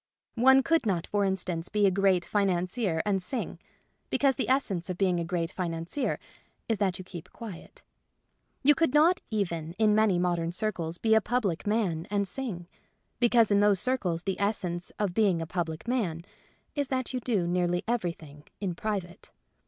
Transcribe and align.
One 0.41 0.63
could 0.63 0.87
not, 0.87 1.05
for 1.05 1.23
instance, 1.25 1.69
be 1.69 1.85
a 1.85 1.91
great 1.91 2.25
financier 2.25 3.03
and 3.05 3.21
sing; 3.21 3.59
because 4.09 4.35
the 4.35 4.49
essence 4.49 4.89
of 4.89 4.97
being 4.97 5.19
a 5.19 5.23
great 5.23 5.51
financier 5.51 6.17
is 6.67 6.79
that 6.79 6.97
you 6.97 7.03
keep 7.05 7.31
quiet. 7.31 7.83
You 8.63 8.73
could 8.73 8.95
not 8.95 9.21
even 9.29 9.73
in 9.73 9.93
many 9.93 10.17
modern 10.17 10.53
circles 10.53 10.97
be 10.97 11.13
a 11.13 11.21
public 11.21 11.67
man 11.67 12.07
and 12.09 12.27
sing; 12.27 12.67
because 13.19 13.51
in 13.51 13.59
those 13.59 13.79
circles 13.79 14.23
the 14.23 14.39
essence 14.39 14.91
of 14.97 15.13
be 15.13 15.27
ing 15.27 15.39
a 15.39 15.45
public 15.45 15.87
man 15.87 16.25
is 16.73 16.87
that 16.87 17.13
you 17.13 17.19
do 17.19 17.45
nearly 17.45 17.83
everything 17.87 18.45
in 18.59 18.73
private. 18.73 19.29